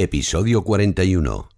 Episodio 0.00 0.62
41. 0.62 1.48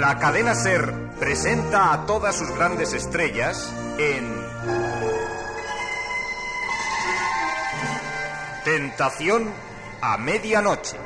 La 0.00 0.18
cadena 0.18 0.56
Ser 0.56 0.92
presenta 1.20 1.92
a 1.92 2.06
todas 2.06 2.36
sus 2.36 2.50
grandes 2.56 2.92
estrellas 2.92 3.72
en 3.98 4.24
Tentación 8.64 9.52
a 10.00 10.18
medianoche. 10.18 11.05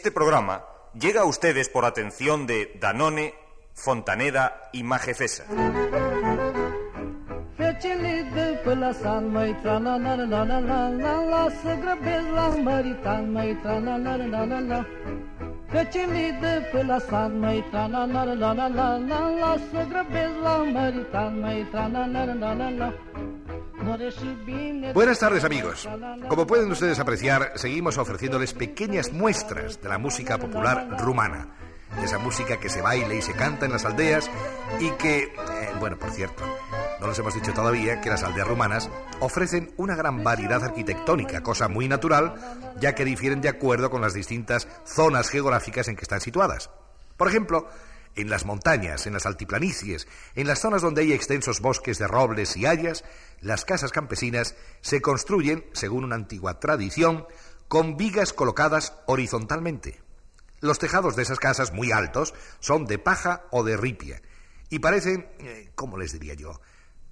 Este 0.00 0.12
programa 0.12 0.64
llega 0.98 1.20
a 1.20 1.24
ustedes 1.26 1.68
por 1.68 1.84
atención 1.84 2.46
de 2.46 2.74
Danone, 2.80 3.34
Fontaneda 3.74 4.70
y 4.72 4.82
Majefesa. 4.82 5.44
Buenas 24.94 25.18
tardes 25.18 25.44
amigos. 25.44 25.88
Como 26.28 26.46
pueden 26.46 26.70
ustedes 26.70 26.98
apreciar, 26.98 27.52
seguimos 27.56 27.98
ofreciéndoles 27.98 28.54
pequeñas 28.54 29.12
muestras 29.12 29.80
de 29.82 29.88
la 29.88 29.98
música 29.98 30.38
popular 30.38 30.88
rumana. 31.00 31.48
De 31.98 32.04
esa 32.04 32.18
música 32.18 32.58
que 32.60 32.68
se 32.68 32.82
baila 32.82 33.14
y 33.14 33.22
se 33.22 33.32
canta 33.32 33.66
en 33.66 33.72
las 33.72 33.84
aldeas 33.84 34.30
y 34.78 34.90
que, 34.92 35.24
eh, 35.24 35.30
bueno, 35.80 35.98
por 35.98 36.10
cierto, 36.12 36.44
no 37.00 37.08
les 37.08 37.18
hemos 37.18 37.34
dicho 37.34 37.52
todavía 37.52 38.00
que 38.00 38.10
las 38.10 38.22
aldeas 38.22 38.46
rumanas 38.46 38.88
ofrecen 39.18 39.72
una 39.76 39.96
gran 39.96 40.22
variedad 40.22 40.62
arquitectónica, 40.62 41.42
cosa 41.42 41.66
muy 41.66 41.88
natural, 41.88 42.34
ya 42.78 42.94
que 42.94 43.04
difieren 43.04 43.40
de 43.40 43.48
acuerdo 43.48 43.90
con 43.90 44.00
las 44.02 44.14
distintas 44.14 44.68
zonas 44.84 45.30
geográficas 45.30 45.88
en 45.88 45.96
que 45.96 46.02
están 46.02 46.20
situadas. 46.20 46.70
Por 47.16 47.26
ejemplo, 47.28 47.68
en 48.16 48.30
las 48.30 48.44
montañas, 48.44 49.06
en 49.06 49.12
las 49.12 49.26
altiplanicies, 49.26 50.08
en 50.34 50.46
las 50.46 50.60
zonas 50.60 50.82
donde 50.82 51.02
hay 51.02 51.12
extensos 51.12 51.60
bosques 51.60 51.98
de 51.98 52.08
robles 52.08 52.56
y 52.56 52.66
hayas, 52.66 53.04
las 53.40 53.64
casas 53.64 53.92
campesinas 53.92 54.54
se 54.80 55.00
construyen, 55.00 55.64
según 55.72 56.04
una 56.04 56.16
antigua 56.16 56.60
tradición, 56.60 57.26
con 57.68 57.96
vigas 57.96 58.32
colocadas 58.32 58.94
horizontalmente. 59.06 60.00
Los 60.60 60.78
tejados 60.78 61.16
de 61.16 61.22
esas 61.22 61.38
casas 61.38 61.72
muy 61.72 61.92
altos 61.92 62.34
son 62.58 62.84
de 62.84 62.98
paja 62.98 63.44
o 63.50 63.64
de 63.64 63.76
ripia 63.76 64.20
y 64.70 64.78
parecen, 64.78 65.28
eh, 65.38 65.70
¿cómo 65.74 65.98
les 65.98 66.12
diría 66.12 66.34
yo? 66.34 66.60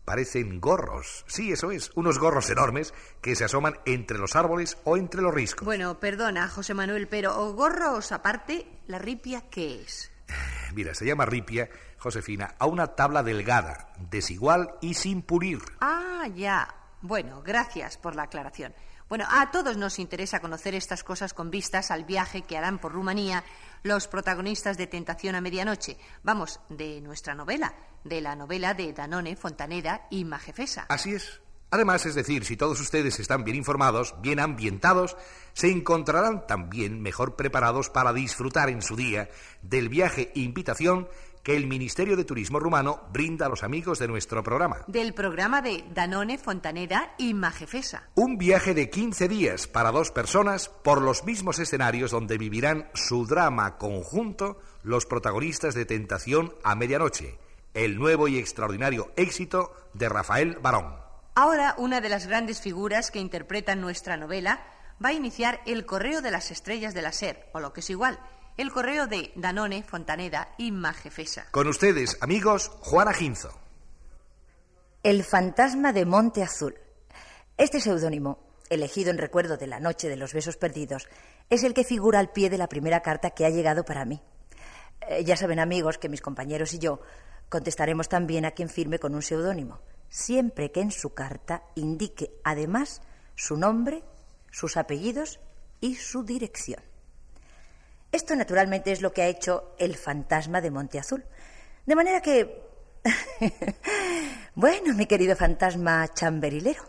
Parecen 0.04 0.60
gorros. 0.60 1.24
Sí, 1.26 1.52
eso 1.52 1.70
es, 1.70 1.90
unos 1.94 2.18
gorros 2.18 2.48
enormes 2.50 2.94
que 3.20 3.36
se 3.36 3.44
asoman 3.44 3.78
entre 3.84 4.16
los 4.16 4.36
árboles 4.36 4.78
o 4.84 4.96
entre 4.96 5.20
los 5.20 5.34
riscos. 5.34 5.66
Bueno, 5.66 5.98
perdona, 6.00 6.48
José 6.48 6.72
Manuel, 6.72 7.08
pero 7.08 7.52
gorros 7.52 8.12
aparte, 8.12 8.66
¿la 8.86 8.98
ripia 8.98 9.50
qué 9.50 9.82
es? 9.82 10.10
Mira, 10.74 10.94
se 10.94 11.06
llama 11.06 11.26
ripia, 11.26 11.68
Josefina, 11.98 12.54
a 12.58 12.66
una 12.66 12.88
tabla 12.88 13.22
delgada, 13.22 13.92
desigual 14.10 14.74
y 14.80 14.94
sin 14.94 15.22
pulir. 15.22 15.60
Ah, 15.80 16.26
ya. 16.34 16.74
Bueno, 17.00 17.42
gracias 17.42 17.96
por 17.96 18.16
la 18.16 18.24
aclaración. 18.24 18.74
Bueno, 19.08 19.24
a 19.30 19.50
todos 19.50 19.78
nos 19.78 19.98
interesa 19.98 20.40
conocer 20.40 20.74
estas 20.74 21.02
cosas 21.02 21.32
con 21.32 21.50
vistas 21.50 21.90
al 21.90 22.04
viaje 22.04 22.42
que 22.42 22.58
harán 22.58 22.78
por 22.78 22.92
Rumanía 22.92 23.42
los 23.82 24.06
protagonistas 24.06 24.76
de 24.76 24.86
Tentación 24.86 25.34
a 25.34 25.40
Medianoche. 25.40 25.96
Vamos, 26.22 26.60
de 26.68 27.00
nuestra 27.00 27.34
novela, 27.34 27.74
de 28.04 28.20
la 28.20 28.36
novela 28.36 28.74
de 28.74 28.92
Danone, 28.92 29.34
Fontaneda 29.36 30.06
y 30.10 30.24
Majefesa. 30.24 30.86
Así 30.90 31.14
es. 31.14 31.40
Además, 31.70 32.06
es 32.06 32.14
decir, 32.14 32.44
si 32.44 32.56
todos 32.56 32.80
ustedes 32.80 33.20
están 33.20 33.44
bien 33.44 33.56
informados, 33.56 34.14
bien 34.22 34.40
ambientados, 34.40 35.16
se 35.52 35.70
encontrarán 35.70 36.46
también 36.46 37.02
mejor 37.02 37.36
preparados 37.36 37.90
para 37.90 38.12
disfrutar 38.12 38.70
en 38.70 38.80
su 38.80 38.96
día 38.96 39.28
del 39.60 39.88
viaje 39.88 40.32
e 40.34 40.40
invitación 40.40 41.08
que 41.42 41.56
el 41.56 41.66
Ministerio 41.66 42.16
de 42.16 42.24
Turismo 42.24 42.58
rumano 42.58 43.02
brinda 43.12 43.46
a 43.46 43.48
los 43.48 43.62
amigos 43.62 43.98
de 43.98 44.08
nuestro 44.08 44.42
programa. 44.42 44.84
Del 44.86 45.14
programa 45.14 45.62
de 45.62 45.84
Danone, 45.94 46.38
Fontaneda 46.38 47.14
y 47.18 47.34
Majefesa. 47.34 48.10
Un 48.14 48.38
viaje 48.38 48.74
de 48.74 48.90
15 48.90 49.28
días 49.28 49.66
para 49.66 49.90
dos 49.90 50.10
personas 50.10 50.68
por 50.68 51.00
los 51.00 51.24
mismos 51.24 51.58
escenarios 51.58 52.10
donde 52.10 52.38
vivirán 52.38 52.90
su 52.94 53.26
drama 53.26 53.76
conjunto 53.78 54.58
los 54.82 55.06
protagonistas 55.06 55.74
de 55.74 55.84
Tentación 55.84 56.54
a 56.64 56.74
Medianoche, 56.74 57.38
el 57.74 57.98
nuevo 57.98 58.28
y 58.28 58.38
extraordinario 58.38 59.12
éxito 59.16 59.72
de 59.94 60.08
Rafael 60.08 60.58
Barón. 60.60 61.07
Ahora, 61.40 61.76
una 61.78 62.00
de 62.00 62.08
las 62.08 62.26
grandes 62.26 62.60
figuras 62.60 63.12
que 63.12 63.20
interpretan 63.20 63.80
nuestra 63.80 64.16
novela 64.16 64.60
va 65.00 65.10
a 65.10 65.12
iniciar 65.12 65.60
el 65.66 65.86
correo 65.86 66.20
de 66.20 66.32
las 66.32 66.50
estrellas 66.50 66.94
de 66.94 67.02
la 67.02 67.12
SER, 67.12 67.48
o 67.52 67.60
lo 67.60 67.72
que 67.72 67.78
es 67.78 67.90
igual, 67.90 68.18
el 68.56 68.72
correo 68.72 69.06
de 69.06 69.30
Danone, 69.36 69.84
Fontaneda 69.84 70.48
y 70.58 70.72
Majefesa. 70.72 71.46
Con 71.52 71.68
ustedes, 71.68 72.18
amigos, 72.22 72.72
Juana 72.80 73.12
Ginzo. 73.12 73.56
El 75.04 75.22
fantasma 75.22 75.92
de 75.92 76.06
Monte 76.06 76.42
Azul. 76.42 76.74
Este 77.56 77.80
seudónimo, 77.80 78.40
elegido 78.68 79.12
en 79.12 79.18
recuerdo 79.18 79.56
de 79.56 79.68
la 79.68 79.78
noche 79.78 80.08
de 80.08 80.16
los 80.16 80.34
besos 80.34 80.56
perdidos, 80.56 81.08
es 81.50 81.62
el 81.62 81.72
que 81.72 81.84
figura 81.84 82.18
al 82.18 82.32
pie 82.32 82.50
de 82.50 82.58
la 82.58 82.68
primera 82.68 83.00
carta 83.00 83.30
que 83.30 83.46
ha 83.46 83.50
llegado 83.50 83.84
para 83.84 84.04
mí. 84.04 84.20
Eh, 85.02 85.22
ya 85.22 85.36
saben, 85.36 85.60
amigos, 85.60 85.98
que 85.98 86.08
mis 86.08 86.20
compañeros 86.20 86.74
y 86.74 86.80
yo 86.80 87.00
contestaremos 87.48 88.08
también 88.08 88.44
a 88.44 88.50
quien 88.50 88.68
firme 88.68 88.98
con 88.98 89.14
un 89.14 89.22
seudónimo, 89.22 89.78
siempre 90.08 90.70
que 90.72 90.80
en 90.80 90.90
su 90.90 91.14
carta 91.14 91.62
indique 91.74 92.32
además 92.44 93.02
su 93.34 93.56
nombre, 93.56 94.02
sus 94.50 94.76
apellidos 94.76 95.40
y 95.80 95.94
su 95.96 96.24
dirección. 96.24 96.82
Esto 98.10 98.34
naturalmente 98.34 98.90
es 98.90 99.02
lo 99.02 99.12
que 99.12 99.22
ha 99.22 99.28
hecho 99.28 99.74
el 99.78 99.96
fantasma 99.96 100.60
de 100.60 100.70
Monte 100.70 100.98
Azul. 100.98 101.24
De 101.86 101.94
manera 101.94 102.22
que... 102.22 102.66
bueno, 104.54 104.94
mi 104.94 105.06
querido 105.06 105.36
fantasma 105.36 106.08
chamberilero, 106.08 106.82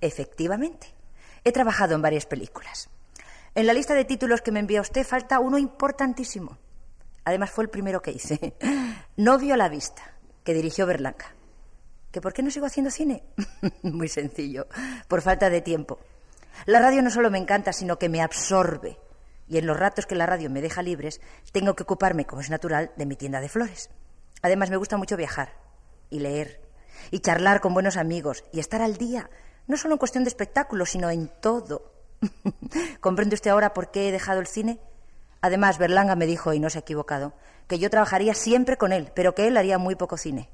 efectivamente, 0.00 0.94
he 1.42 1.52
trabajado 1.52 1.94
en 1.94 2.02
varias 2.02 2.26
películas. 2.26 2.88
En 3.54 3.66
la 3.66 3.72
lista 3.72 3.94
de 3.94 4.04
títulos 4.04 4.42
que 4.42 4.52
me 4.52 4.60
envía 4.60 4.80
usted 4.80 5.06
falta 5.06 5.40
uno 5.40 5.58
importantísimo. 5.58 6.58
Además 7.24 7.50
fue 7.50 7.64
el 7.64 7.70
primero 7.70 8.02
que 8.02 8.12
hice. 8.12 8.54
Novio 9.16 9.54
a 9.54 9.56
la 9.56 9.68
vista, 9.68 10.14
que 10.44 10.54
dirigió 10.54 10.86
Berlanca. 10.86 11.34
¿Que 12.10 12.20
por 12.20 12.32
qué 12.32 12.42
no 12.42 12.50
sigo 12.50 12.66
haciendo 12.66 12.90
cine? 12.90 13.22
Muy 13.82 14.08
sencillo, 14.08 14.66
por 15.08 15.22
falta 15.22 15.50
de 15.50 15.60
tiempo. 15.60 15.98
La 16.66 16.80
radio 16.80 17.02
no 17.02 17.10
solo 17.10 17.30
me 17.30 17.38
encanta, 17.38 17.72
sino 17.72 17.98
que 17.98 18.08
me 18.08 18.22
absorbe. 18.22 18.98
Y 19.46 19.58
en 19.58 19.66
los 19.66 19.78
ratos 19.78 20.06
que 20.06 20.14
la 20.14 20.26
radio 20.26 20.50
me 20.50 20.60
deja 20.60 20.82
libres, 20.82 21.20
tengo 21.52 21.74
que 21.74 21.82
ocuparme, 21.82 22.26
como 22.26 22.40
es 22.40 22.50
natural, 22.50 22.92
de 22.96 23.06
mi 23.06 23.16
tienda 23.16 23.40
de 23.40 23.48
flores. 23.48 23.90
Además, 24.42 24.70
me 24.70 24.76
gusta 24.76 24.96
mucho 24.96 25.16
viajar 25.16 25.54
y 26.10 26.20
leer 26.20 26.60
y 27.10 27.20
charlar 27.20 27.60
con 27.60 27.74
buenos 27.74 27.96
amigos 27.96 28.44
y 28.52 28.60
estar 28.60 28.82
al 28.82 28.96
día, 28.96 29.30
no 29.66 29.76
solo 29.76 29.94
en 29.94 29.98
cuestión 29.98 30.24
de 30.24 30.28
espectáculos, 30.28 30.90
sino 30.90 31.10
en 31.10 31.30
todo. 31.40 31.92
¿Comprende 33.00 33.34
usted 33.34 33.50
ahora 33.50 33.74
por 33.74 33.90
qué 33.90 34.08
he 34.08 34.12
dejado 34.12 34.40
el 34.40 34.46
cine? 34.46 34.80
Además, 35.40 35.78
Berlanga 35.78 36.16
me 36.16 36.26
dijo, 36.26 36.52
y 36.52 36.60
no 36.60 36.68
se 36.68 36.78
ha 36.78 36.80
equivocado, 36.80 37.32
que 37.68 37.78
yo 37.78 37.90
trabajaría 37.90 38.34
siempre 38.34 38.76
con 38.76 38.92
él, 38.92 39.12
pero 39.14 39.34
que 39.34 39.46
él 39.46 39.56
haría 39.56 39.78
muy 39.78 39.94
poco 39.94 40.16
cine. 40.16 40.50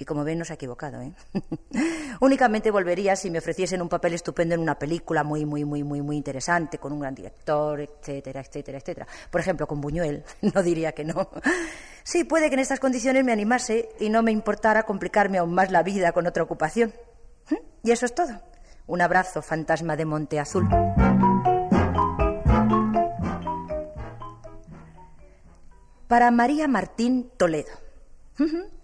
Y 0.00 0.04
como 0.04 0.22
ven, 0.22 0.38
no 0.38 0.44
se 0.44 0.52
ha 0.52 0.54
equivocado, 0.54 1.02
¿eh? 1.02 1.12
Únicamente 2.20 2.70
volvería 2.70 3.16
si 3.16 3.30
me 3.30 3.38
ofreciesen 3.38 3.82
un 3.82 3.88
papel 3.88 4.14
estupendo 4.14 4.54
en 4.54 4.60
una 4.60 4.78
película 4.78 5.24
muy, 5.24 5.44
muy, 5.44 5.64
muy, 5.64 5.82
muy, 5.82 6.02
muy 6.02 6.16
interesante, 6.16 6.78
con 6.78 6.92
un 6.92 7.00
gran 7.00 7.16
director, 7.16 7.80
etcétera, 7.80 8.40
etcétera, 8.40 8.78
etcétera. 8.78 9.06
Por 9.30 9.40
ejemplo, 9.40 9.66
con 9.66 9.80
Buñuel, 9.80 10.24
no 10.54 10.62
diría 10.62 10.92
que 10.92 11.04
no. 11.04 11.30
Sí, 12.04 12.22
puede 12.22 12.48
que 12.48 12.54
en 12.54 12.60
estas 12.60 12.78
condiciones 12.78 13.24
me 13.24 13.32
animase 13.32 13.88
y 13.98 14.08
no 14.08 14.22
me 14.22 14.30
importara 14.30 14.84
complicarme 14.84 15.38
aún 15.38 15.52
más 15.52 15.72
la 15.72 15.82
vida 15.82 16.12
con 16.12 16.26
otra 16.28 16.44
ocupación. 16.44 16.94
¿Mm? 17.50 17.56
Y 17.82 17.90
eso 17.90 18.06
es 18.06 18.14
todo. 18.14 18.40
Un 18.86 19.02
abrazo, 19.02 19.42
fantasma 19.42 19.96
de 19.96 20.04
Monte 20.04 20.38
Azul. 20.38 20.68
Para 26.06 26.30
María 26.30 26.68
Martín 26.68 27.30
Toledo. 27.36 27.68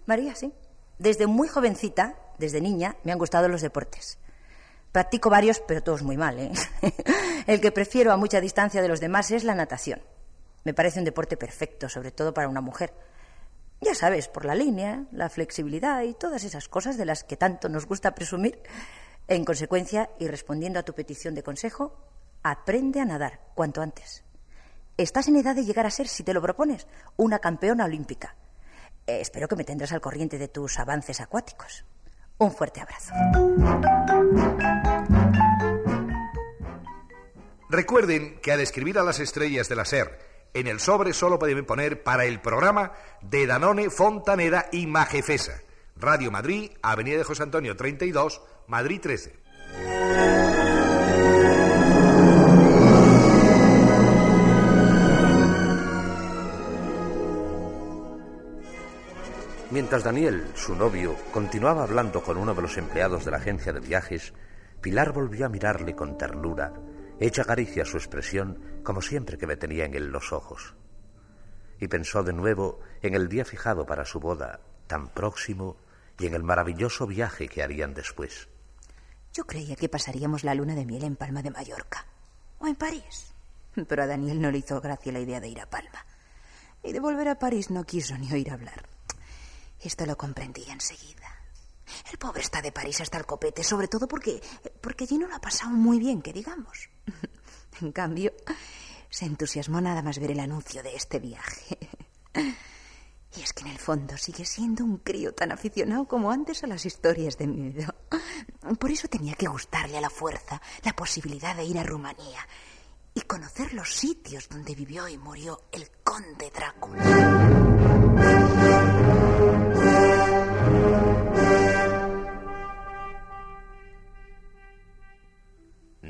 María, 0.05 0.35
sí. 0.35 0.53
Desde 0.97 1.27
muy 1.27 1.47
jovencita, 1.47 2.15
desde 2.37 2.61
niña, 2.61 2.95
me 3.03 3.11
han 3.11 3.17
gustado 3.17 3.47
los 3.47 3.61
deportes. 3.61 4.17
Practico 4.91 5.29
varios, 5.29 5.59
pero 5.59 5.83
todos 5.83 6.03
muy 6.03 6.15
mal. 6.15 6.39
¿eh? 6.39 6.51
El 7.47 7.59
que 7.59 7.71
prefiero 7.71 8.13
a 8.13 8.17
mucha 8.17 8.39
distancia 8.39 8.81
de 8.81 8.87
los 8.87 9.01
demás 9.01 9.29
es 9.31 9.43
la 9.43 9.55
natación. 9.55 10.01
Me 10.63 10.73
parece 10.73 10.99
un 10.99 11.05
deporte 11.05 11.35
perfecto, 11.35 11.89
sobre 11.89 12.11
todo 12.11 12.33
para 12.33 12.47
una 12.47 12.61
mujer. 12.61 12.93
Ya 13.81 13.93
sabes, 13.93 14.29
por 14.29 14.45
la 14.45 14.55
línea, 14.55 15.03
la 15.11 15.29
flexibilidad 15.29 16.01
y 16.03 16.13
todas 16.13 16.43
esas 16.45 16.69
cosas 16.69 16.97
de 16.97 17.05
las 17.05 17.23
que 17.23 17.35
tanto 17.35 17.67
nos 17.67 17.85
gusta 17.85 18.15
presumir. 18.15 18.61
En 19.27 19.43
consecuencia, 19.43 20.09
y 20.17 20.27
respondiendo 20.27 20.79
a 20.79 20.83
tu 20.83 20.93
petición 20.93 21.35
de 21.35 21.43
consejo, 21.43 21.97
aprende 22.41 23.01
a 23.01 23.05
nadar 23.05 23.41
cuanto 23.53 23.81
antes. 23.81 24.23
Estás 24.97 25.27
en 25.27 25.35
edad 25.35 25.55
de 25.55 25.65
llegar 25.65 25.85
a 25.85 25.91
ser, 25.91 26.07
si 26.07 26.23
te 26.23 26.33
lo 26.33 26.41
propones, 26.41 26.87
una 27.17 27.39
campeona 27.39 27.83
olímpica. 27.83 28.35
Eh, 29.07 29.21
espero 29.21 29.47
que 29.47 29.55
me 29.55 29.63
tendrás 29.63 29.91
al 29.91 30.01
corriente 30.01 30.37
de 30.37 30.47
tus 30.47 30.79
avances 30.79 31.19
acuáticos. 31.21 31.85
Un 32.37 32.51
fuerte 32.51 32.81
abrazo. 32.81 33.13
Recuerden 37.69 38.39
que 38.41 38.51
al 38.51 38.59
escribir 38.59 38.97
a 38.99 39.03
las 39.03 39.19
estrellas 39.19 39.69
de 39.69 39.75
la 39.75 39.85
SER, 39.85 40.19
en 40.53 40.67
el 40.67 40.79
sobre 40.79 41.13
solo 41.13 41.37
pueden 41.37 41.65
poner 41.65 42.03
para 42.03 42.25
el 42.25 42.39
programa 42.39 42.93
de 43.21 43.45
Danone, 43.45 43.89
Fontaneda 43.89 44.67
y 44.71 44.87
Majefesa. 44.87 45.61
Radio 45.97 46.31
Madrid, 46.31 46.71
Avenida 46.81 47.17
de 47.17 47.23
José 47.23 47.43
Antonio 47.43 47.75
32, 47.75 48.41
Madrid 48.67 48.99
13. 49.01 50.44
Mientras 59.75 60.05
Daniel, 60.05 60.47
su 60.55 60.73
novio, 60.73 61.17
continuaba 61.33 61.83
hablando 61.83 62.23
con 62.23 62.37
uno 62.37 62.55
de 62.55 62.61
los 62.61 62.77
empleados 62.77 63.25
de 63.25 63.31
la 63.31 63.37
agencia 63.39 63.73
de 63.73 63.81
viajes, 63.81 64.33
Pilar 64.79 65.11
volvió 65.11 65.45
a 65.45 65.49
mirarle 65.49 65.93
con 65.97 66.17
ternura, 66.17 66.71
hecha 67.19 67.43
caricia 67.43 67.83
a 67.83 67.85
su 67.85 67.97
expresión, 67.97 68.79
como 68.85 69.01
siempre 69.01 69.37
que 69.37 69.47
me 69.47 69.57
tenía 69.57 69.83
en 69.83 69.93
él 69.93 70.07
los 70.07 70.31
ojos. 70.31 70.75
Y 71.77 71.89
pensó 71.89 72.23
de 72.23 72.31
nuevo 72.31 72.79
en 73.01 73.15
el 73.15 73.27
día 73.27 73.43
fijado 73.43 73.85
para 73.85 74.05
su 74.05 74.21
boda, 74.21 74.61
tan 74.87 75.09
próximo, 75.09 75.75
y 76.19 76.27
en 76.27 76.35
el 76.35 76.43
maravilloso 76.43 77.05
viaje 77.05 77.49
que 77.49 77.61
harían 77.61 77.93
después. 77.93 78.47
Yo 79.33 79.45
creía 79.45 79.75
que 79.75 79.89
pasaríamos 79.89 80.45
la 80.45 80.55
luna 80.55 80.73
de 80.73 80.85
miel 80.85 81.03
en 81.03 81.17
Palma 81.17 81.43
de 81.43 81.51
Mallorca 81.51 82.05
o 82.59 82.67
en 82.67 82.75
París. 82.75 83.33
Pero 83.89 84.03
a 84.03 84.07
Daniel 84.07 84.41
no 84.41 84.51
le 84.51 84.59
hizo 84.59 84.79
gracia 84.79 85.11
la 85.11 85.19
idea 85.19 85.41
de 85.41 85.49
ir 85.49 85.59
a 85.59 85.69
Palma. 85.69 86.05
Y 86.81 86.93
de 86.93 87.01
volver 87.01 87.27
a 87.27 87.39
París 87.39 87.71
no 87.71 87.83
quiso 87.83 88.17
ni 88.17 88.31
oír 88.31 88.49
hablar. 88.51 88.94
Esto 89.79 90.05
lo 90.05 90.17
comprendí 90.17 90.63
enseguida. 90.69 91.35
El 92.11 92.17
pobre 92.17 92.41
está 92.41 92.61
de 92.61 92.71
París 92.71 93.01
hasta 93.01 93.17
el 93.17 93.25
copete, 93.25 93.63
sobre 93.63 93.87
todo 93.87 94.07
porque, 94.07 94.41
porque 94.81 95.03
allí 95.03 95.17
no 95.17 95.27
lo 95.27 95.35
ha 95.35 95.41
pasado 95.41 95.71
muy 95.71 95.99
bien, 95.99 96.21
que 96.21 96.33
digamos. 96.33 96.89
En 97.81 97.91
cambio, 97.91 98.31
se 99.09 99.25
entusiasmó 99.25 99.81
nada 99.81 100.01
más 100.01 100.17
ver 100.17 100.31
el 100.31 100.39
anuncio 100.39 100.81
de 100.81 100.95
este 100.95 101.19
viaje. 101.19 101.77
Y 103.37 103.41
es 103.41 103.51
que 103.51 103.63
en 103.63 103.71
el 103.71 103.79
fondo 103.79 104.15
sigue 104.17 104.45
siendo 104.45 104.85
un 104.85 104.97
crío 104.97 105.33
tan 105.33 105.51
aficionado 105.51 106.07
como 106.07 106.31
antes 106.31 106.63
a 106.63 106.67
las 106.67 106.85
historias 106.85 107.37
de 107.37 107.47
miedo. 107.47 107.93
Por 108.79 108.91
eso 108.91 109.09
tenía 109.09 109.35
que 109.35 109.47
gustarle 109.47 109.97
a 109.97 110.01
la 110.01 110.09
fuerza 110.09 110.61
la 110.83 110.95
posibilidad 110.95 111.55
de 111.55 111.65
ir 111.65 111.77
a 111.77 111.83
Rumanía 111.83 112.47
y 113.13 113.21
conocer 113.21 113.73
los 113.73 113.93
sitios 113.93 114.47
donde 114.47 114.75
vivió 114.75 115.07
y 115.07 115.17
murió 115.17 115.63
el 115.71 115.89
conde 116.03 116.51
Drácula. 116.53 117.64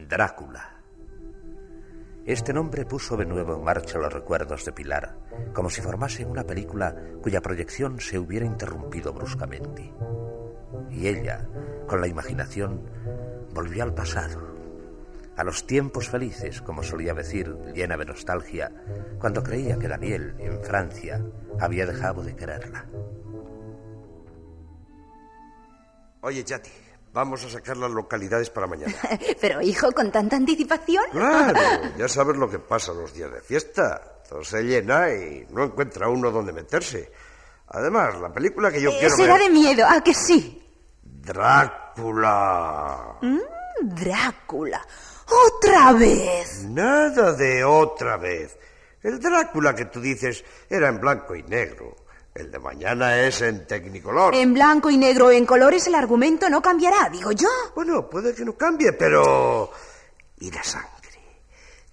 Drácula. 0.07 0.81
Este 2.25 2.53
nombre 2.53 2.85
puso 2.85 3.17
de 3.17 3.25
nuevo 3.25 3.55
en 3.55 3.63
marcha 3.63 3.97
los 3.97 4.13
recuerdos 4.13 4.63
de 4.65 4.71
Pilar, 4.71 5.17
como 5.53 5.69
si 5.69 5.81
formase 5.81 6.25
una 6.25 6.43
película 6.43 6.95
cuya 7.21 7.41
proyección 7.41 7.99
se 7.99 8.19
hubiera 8.19 8.45
interrumpido 8.45 9.13
bruscamente. 9.13 9.91
Y 10.91 11.07
ella, 11.07 11.47
con 11.87 12.01
la 12.01 12.07
imaginación, 12.07 12.81
volvió 13.53 13.83
al 13.83 13.95
pasado, 13.95 14.55
a 15.37 15.43
los 15.43 15.65
tiempos 15.65 16.07
felices, 16.09 16.61
como 16.61 16.83
solía 16.83 17.13
decir, 17.13 17.55
llena 17.73 17.97
de 17.97 18.05
nostalgia, 18.05 18.71
cuando 19.19 19.43
creía 19.43 19.77
que 19.77 19.87
Daniel, 19.87 20.35
en 20.39 20.61
Francia, 20.63 21.21
había 21.59 21.85
dejado 21.85 22.23
de 22.23 22.35
quererla. 22.35 22.85
Oye, 26.21 26.43
Chati, 26.43 26.71
vamos 27.15 27.43
a 27.45 27.49
sacar 27.49 27.77
las 27.77 27.89
localidades 27.89 28.49
para 28.51 28.67
mañana. 28.67 28.93
Pero, 29.41 29.61
hijo, 29.61 29.91
con 29.93 30.11
tanta 30.11 30.35
anticipación. 30.35 31.03
Claro, 31.11 31.59
ya 31.97 32.07
sabes 32.07 32.35
lo 32.37 32.47
que 32.49 32.59
pasa 32.59 32.93
los 32.93 33.11
días 33.13 33.31
de 33.31 33.41
fiesta. 33.41 34.21
Todo 34.29 34.43
se 34.43 34.61
llena 34.63 35.09
y 35.11 35.47
no 35.49 35.63
encuentra 35.63 36.09
uno 36.09 36.29
donde 36.29 36.53
meterse. 36.53 37.11
Además, 37.69 38.19
la 38.19 38.31
película 38.31 38.71
que 38.71 38.81
yo 38.81 38.91
Eh, 38.91 38.97
quiero 38.99 39.15
será 39.15 39.33
ver... 39.35 39.43
de 39.43 39.49
miedo, 39.49 39.85
¿a 39.87 40.01
que 40.01 40.13
sí? 40.13 40.61
Drácula. 41.03 43.17
Mm, 43.21 43.39
Drácula. 43.81 44.85
¡Otra 45.47 45.93
vez! 45.93 46.63
Nada 46.65 47.33
de 47.33 47.63
otra 47.63 48.17
vez. 48.17 48.57
El 49.01 49.19
Drácula 49.19 49.73
que 49.75 49.85
tú 49.85 49.99
dices 50.01 50.43
era 50.69 50.89
en 50.89 50.99
blanco 50.99 51.35
y 51.35 51.43
negro. 51.43 51.95
El 52.35 52.51
de 52.51 52.59
mañana 52.59 53.17
es 53.21 53.41
en 53.41 53.65
Technicolor. 53.65 54.35
En 54.35 54.53
blanco 54.53 54.89
y 54.89 54.97
negro, 54.97 55.31
en 55.31 55.45
colores, 55.45 55.87
el 55.87 55.95
argumento 55.95 56.49
no 56.49 56.61
cambiará, 56.61 57.07
digo 57.09 57.31
yo. 57.31 57.47
Bueno, 57.73 58.09
puede 58.09 58.35
que 58.35 58.43
no 58.43 58.57
cambie, 58.57 58.91
pero... 58.91 59.71
¿Y 60.39 60.51
la 60.51 60.61
sangre? 60.61 60.91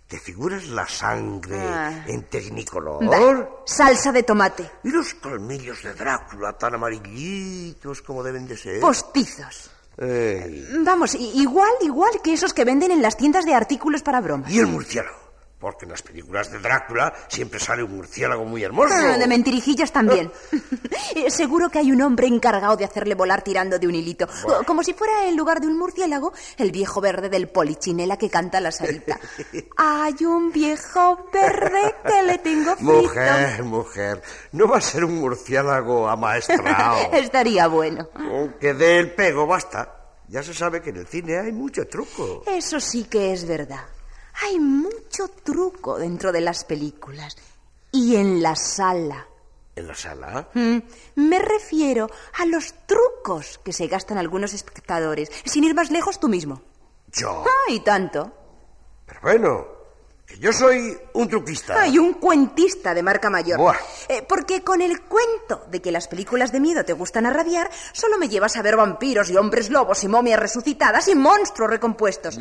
¿Te 0.08 0.18
figuras 0.18 0.66
la 0.66 0.86
sangre 0.88 1.56
Ah. 1.60 2.04
en 2.08 2.24
Technicolor? 2.24 3.04
Bah, 3.06 3.48
salsa 3.64 4.10
de 4.10 4.24
tomate. 4.24 4.68
¿Y 4.82 4.90
los 4.90 5.14
colmillos 5.14 5.80
de 5.84 5.94
Drácula 5.94 6.58
tan 6.58 6.74
amarillitos 6.74 8.02
como 8.02 8.24
deben 8.24 8.48
de 8.48 8.56
ser? 8.56 8.80
Postizos. 8.80 9.70
Vamos, 10.80 11.14
igual, 11.14 11.70
igual 11.82 12.10
que 12.22 12.32
esos 12.32 12.52
que 12.52 12.64
venden 12.64 12.90
en 12.90 13.00
las 13.00 13.16
tiendas 13.16 13.44
de 13.44 13.54
artículos 13.54 14.02
para 14.02 14.20
bromas. 14.20 14.50
Y 14.50 14.58
el 14.58 14.66
murciélago. 14.66 15.16
Porque 15.62 15.84
en 15.84 15.92
las 15.92 16.02
películas 16.02 16.50
de 16.50 16.58
Drácula 16.58 17.14
siempre 17.28 17.60
sale 17.60 17.84
un 17.84 17.94
murciélago 17.94 18.44
muy 18.44 18.64
hermoso. 18.64 18.92
Ah, 18.92 19.16
De 19.16 19.28
mentirijillas 19.28 19.92
también. 19.92 20.30
Eh, 21.14 21.30
Seguro 21.30 21.68
que 21.68 21.78
hay 21.78 21.92
un 21.92 22.00
hombre 22.02 22.26
encargado 22.26 22.76
de 22.76 22.84
hacerle 22.84 23.14
volar 23.14 23.42
tirando 23.42 23.78
de 23.78 23.86
un 23.86 23.94
hilito. 23.94 24.26
Como 24.66 24.82
si 24.82 24.92
fuera 24.94 25.26
en 25.26 25.36
lugar 25.36 25.60
de 25.60 25.66
un 25.68 25.78
murciélago, 25.78 26.32
el 26.56 26.72
viejo 26.72 27.00
verde 27.00 27.28
del 27.28 27.48
polichinela 27.48 28.16
que 28.16 28.28
canta 28.30 28.60
la 28.60 28.72
salita. 28.72 29.20
Hay 29.76 30.24
un 30.24 30.50
viejo 30.50 31.28
verde 31.32 31.94
que 32.04 32.22
le 32.22 32.38
tengo 32.38 32.74
frito. 32.76 32.92
Mujer, 32.92 33.62
mujer, 33.62 34.22
no 34.52 34.66
va 34.66 34.78
a 34.78 34.80
ser 34.80 35.04
un 35.04 35.20
murciélago 35.20 36.08
amaestrado. 36.08 37.12
Estaría 37.12 37.68
bueno. 37.68 38.08
Aunque 38.14 38.74
dé 38.74 38.98
el 38.98 39.12
pego, 39.12 39.46
basta. 39.46 39.94
Ya 40.28 40.42
se 40.42 40.54
sabe 40.54 40.80
que 40.80 40.90
en 40.90 40.96
el 40.96 41.06
cine 41.06 41.38
hay 41.38 41.52
mucho 41.52 41.86
truco. 41.86 42.42
Eso 42.46 42.80
sí 42.80 43.04
que 43.04 43.32
es 43.32 43.46
verdad. 43.46 43.84
Hay 44.42 44.58
mucho 44.58 45.28
truco 45.42 45.98
dentro 45.98 46.32
de 46.32 46.40
las 46.40 46.64
películas. 46.64 47.36
Y 47.92 48.16
en 48.16 48.42
la 48.42 48.56
sala. 48.56 49.26
¿En 49.76 49.86
la 49.86 49.94
sala? 49.94 50.48
Mm, 50.54 50.78
Me 51.16 51.38
refiero 51.38 52.08
a 52.38 52.46
los 52.46 52.74
trucos 52.86 53.58
que 53.64 53.72
se 53.72 53.86
gastan 53.86 54.18
algunos 54.18 54.54
espectadores. 54.54 55.30
Sin 55.44 55.64
ir 55.64 55.74
más 55.74 55.90
lejos, 55.90 56.18
tú 56.18 56.28
mismo. 56.28 56.62
Yo. 57.12 57.44
Ah, 57.46 57.70
y 57.72 57.80
tanto. 57.80 58.32
Pero 59.06 59.20
bueno, 59.22 59.66
que 60.26 60.38
yo 60.38 60.52
soy 60.52 60.98
un 61.14 61.28
truquista. 61.28 61.80
Hay 61.82 61.98
un 61.98 62.14
cuentista 62.14 62.94
de 62.94 63.02
marca 63.02 63.28
mayor. 63.30 63.58
Buah. 63.58 63.76
Eh, 64.08 64.24
porque 64.26 64.62
con 64.64 64.80
el 64.80 65.02
cuento 65.02 65.66
de 65.70 65.80
que 65.82 65.92
las 65.92 66.08
películas 66.08 66.52
de 66.52 66.60
miedo 66.60 66.84
te 66.84 66.94
gustan 66.94 67.26
a 67.26 67.30
rabiar, 67.30 67.70
solo 67.92 68.16
me 68.18 68.28
llevas 68.30 68.56
a 68.56 68.62
ver 68.62 68.76
vampiros 68.76 69.28
y 69.30 69.36
hombres 69.36 69.68
lobos 69.70 70.02
y 70.04 70.08
momias 70.08 70.40
resucitadas 70.40 71.08
y 71.08 71.14
monstruos 71.14 71.70
recompuestos. 71.70 72.38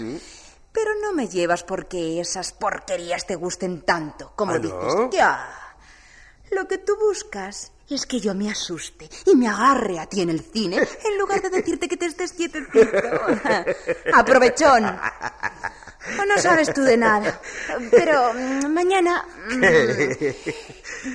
Pero 0.71 0.91
no 1.01 1.13
me 1.13 1.27
llevas 1.27 1.63
porque 1.63 2.19
esas 2.21 2.53
porquerías 2.53 3.25
te 3.27 3.35
gusten 3.35 3.81
tanto, 3.81 4.31
como 4.35 4.53
¿Ah, 4.53 4.59
dices. 4.59 4.95
no? 4.95 5.09
Ya. 5.11 5.49
Lo 6.51 6.67
que 6.67 6.77
tú 6.77 6.97
buscas 6.97 7.71
es 7.89 8.05
que 8.05 8.19
yo 8.19 8.33
me 8.33 8.49
asuste 8.49 9.09
y 9.25 9.35
me 9.35 9.47
agarre 9.47 9.99
a 9.99 10.05
ti 10.05 10.21
en 10.21 10.29
el 10.29 10.39
cine 10.41 10.77
en 10.77 11.17
lugar 11.17 11.41
de 11.41 11.49
decirte 11.49 11.87
que 11.87 11.97
te 11.97 12.05
estés 12.05 12.33
quietecito. 12.33 12.79
Aprovechón. 14.13 14.97
O 16.19 16.25
no 16.25 16.37
sabes 16.39 16.73
tú 16.73 16.81
de 16.81 16.97
nada. 16.97 17.39
Pero 17.91 18.33
mm, 18.33 18.73
mañana 18.73 19.23
mm, 19.49 19.61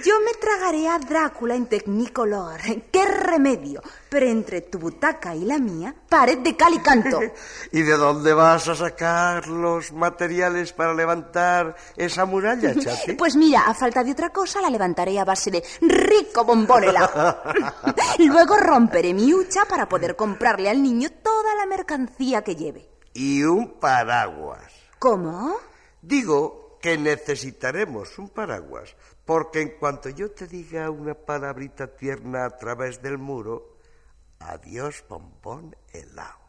yo 0.05 0.21
me 0.21 0.35
tragaré 0.41 0.89
a 0.89 0.99
Drácula 0.99 1.55
en 1.57 1.67
Technicolor. 1.67 2.61
¡Qué 2.93 3.05
remedio! 3.05 3.83
Pero 4.09 4.27
entre 4.27 4.61
tu 4.63 4.79
butaca 4.79 5.35
y 5.35 5.45
la 5.45 5.59
mía, 5.59 5.95
pared 6.09 6.39
de 6.39 6.57
cal 6.57 6.75
y 6.75 6.79
canto. 6.79 7.21
¿Y 7.73 7.83
de 7.83 7.97
dónde 7.97 8.33
vas 8.33 8.69
a 8.69 8.77
sacar 8.77 9.49
los 9.49 9.93
materiales 9.93 10.73
para 10.73 10.95
levantar 10.95 11.77
esa 11.97 12.25
muralla, 12.25 12.75
Chati? 12.75 13.15
Pues 13.15 13.35
mira, 13.35 13.63
a 13.67 13.75
falta 13.75 14.05
de 14.05 14.13
otra 14.13 14.31
cosa, 14.31 14.61
la 14.61 14.71
levantaré 14.71 15.19
a 15.19 15.25
base 15.25 15.51
de 15.51 15.65
rico 15.81 16.45
bombón 16.45 16.85
helado. 16.85 17.37
Luego 18.19 18.57
romperé 18.57 19.13
mi 19.13 19.35
hucha 19.35 19.65
para 19.69 19.89
poder 19.89 20.15
comprarle 20.15 20.71
al 20.71 20.83
niño 20.83 21.11
toda 21.23 21.55
la 21.57 21.67
mercancía 21.67 22.43
que 22.43 22.55
lleve. 22.55 22.96
Y 23.19 23.43
un 23.45 23.81
paraguas. 23.81 24.71
¿Cómo? 24.99 25.57
Digo 26.03 26.77
que 26.83 26.99
necesitaremos 26.99 28.19
un 28.19 28.29
paraguas, 28.29 28.95
porque 29.25 29.63
en 29.63 29.79
cuanto 29.79 30.11
yo 30.11 30.33
te 30.33 30.47
diga 30.47 30.91
una 30.91 31.15
palabrita 31.15 31.87
tierna 31.87 32.45
a 32.45 32.51
través 32.59 33.01
del 33.01 33.17
muro, 33.17 33.79
adiós 34.39 35.03
bombón 35.09 35.75
helado. 35.95 36.41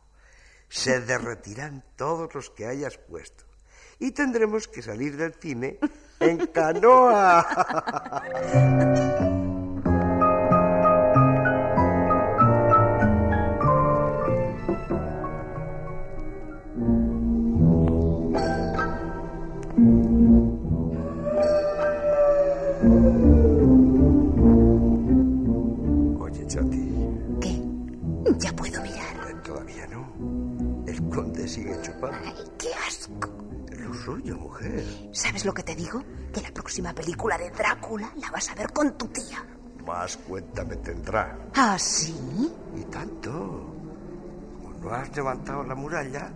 Se 0.67 0.99
derretirán 1.07 1.85
todos 1.95 2.35
los 2.35 2.49
que 2.49 2.65
hayas 2.65 2.97
puesto. 2.97 3.45
Y 3.97 4.11
tendremos 4.11 4.67
que 4.67 4.81
salir 4.81 5.15
del 5.15 5.35
cine 5.35 5.79
en 6.19 6.47
canoa. 6.47 7.47
Chati, 26.47 26.89
¿Qué? 27.41 27.61
Ya 28.39 28.51
puedo 28.53 28.81
mirar. 28.81 29.15
eh, 29.29 29.35
todavía 29.43 29.87
no. 29.87 30.83
El 30.87 31.09
conde 31.09 31.47
sigue 31.47 31.75
chupando. 31.81 32.17
Ay, 32.23 32.33
qué 32.57 32.69
asco. 32.87 33.29
Lo 33.71 33.93
suyo, 33.93 34.37
mujer. 34.37 34.83
¿Sabes 35.11 35.45
lo 35.45 35.53
que 35.53 35.63
te 35.63 35.75
digo? 35.75 36.01
Que 36.33 36.41
la 36.41 36.51
próxima 36.51 36.93
película 36.93 37.37
de 37.37 37.49
Drácula 37.51 38.11
la 38.17 38.31
vas 38.31 38.49
a 38.49 38.55
ver 38.55 38.71
con 38.71 38.97
tu 38.97 39.07
tía. 39.07 39.45
Más 39.85 40.17
cuenta 40.17 40.63
me 40.65 40.75
tendrá. 40.77 41.37
¿Ah, 41.55 41.77
sí? 41.79 42.15
Y 42.75 42.81
tanto. 42.85 43.31
Como 44.61 44.73
no 44.81 44.91
has 44.91 45.15
levantado 45.15 45.63
la 45.63 45.75
muralla, 45.75 46.31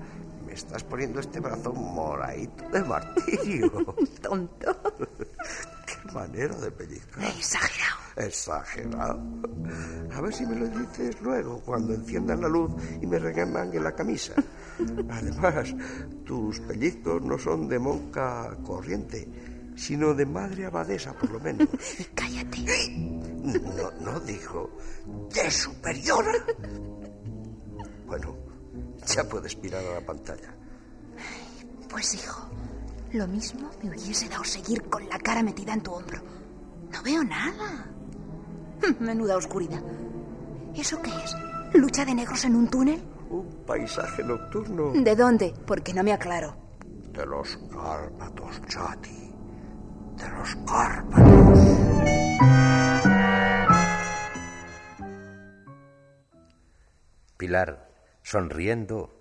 me 0.45 0.53
estás 0.53 0.83
poniendo 0.83 1.19
este 1.19 1.39
brazo 1.39 1.73
moradito 1.73 2.69
de 2.69 2.83
martirio. 2.83 3.71
Tonto. 4.21 4.77
Qué 5.85 6.11
manera 6.13 6.55
de 6.55 6.71
pellizcar. 6.71 7.23
Exagerado. 7.23 8.00
Exagerado. 8.15 9.21
A 10.13 10.21
ver 10.21 10.33
si 10.33 10.45
me 10.45 10.55
lo 10.55 10.67
dices 10.67 11.21
luego, 11.21 11.61
cuando 11.61 11.93
enciendan 11.93 12.41
la 12.41 12.49
luz 12.49 12.71
y 13.01 13.07
me 13.07 13.19
regaman 13.19 13.73
en 13.73 13.83
la 13.83 13.93
camisa. 13.93 14.33
Además, 15.09 15.73
tus 16.25 16.59
pellizcos 16.61 17.21
no 17.21 17.37
son 17.37 17.67
de 17.67 17.79
monca 17.79 18.57
corriente, 18.63 19.27
sino 19.75 20.13
de 20.13 20.25
madre 20.25 20.65
abadesa, 20.65 21.13
por 21.13 21.31
lo 21.31 21.39
menos. 21.39 21.67
Cállate. 22.15 22.61
No, 23.41 23.91
no 24.01 24.19
dijo 24.19 24.69
de 25.33 25.49
superiora. 25.49 26.33
Bueno, 28.05 28.35
ya 29.07 29.23
puedes 29.23 29.57
mirar 29.61 29.83
a 29.85 29.93
la 29.95 30.05
pantalla. 30.05 30.53
Pues 31.89 32.13
hijo, 32.13 32.49
lo 33.13 33.27
mismo 33.27 33.69
me 33.83 33.89
hubiese 33.89 34.29
dado 34.29 34.43
seguir 34.43 34.83
con 34.83 35.07
la 35.09 35.17
cara 35.19 35.43
metida 35.43 35.73
en 35.73 35.81
tu 35.81 35.91
hombro. 35.91 36.21
No 36.91 37.01
veo 37.03 37.23
nada. 37.23 37.89
Menuda 38.99 39.37
oscuridad. 39.37 39.81
¿Eso 40.75 41.01
qué 41.01 41.11
es? 41.23 41.35
¿Lucha 41.73 42.05
de 42.05 42.15
negros 42.15 42.43
en 42.45 42.55
un 42.55 42.67
túnel? 42.69 43.01
Un 43.29 43.63
paisaje 43.65 44.23
nocturno 44.23 44.91
¿De 44.93 45.15
dónde? 45.15 45.53
Porque 45.65 45.93
no 45.93 46.03
me 46.03 46.13
aclaro. 46.13 46.55
de 47.13 47.25
los 47.25 47.57
Cárpatos, 47.71 48.61
Chati. 48.67 49.33
De 50.17 50.29
los 50.29 50.55
Cárpatos. 50.65 51.59
Pilar, 57.37 57.89
sonriendo, 58.21 59.13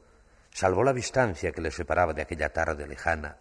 salvó 0.51 0.85
la 0.85 0.93
distancia 0.93 1.53
que 1.53 1.61
le 1.61 1.71
separaba 1.71 2.13
de 2.13 2.23
aquella 2.23 2.53
tarde 2.53 2.87
lejana 2.87 3.37